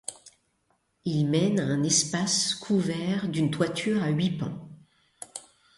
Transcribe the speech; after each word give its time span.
Il 1.05 1.27
mène 1.29 1.59
à 1.59 1.65
un 1.67 1.83
espace 1.83 2.55
couvert 2.55 3.27
d'une 3.29 3.51
toiture 3.51 4.01
à 4.01 4.09
huit 4.09 4.35
pans. 4.35 4.67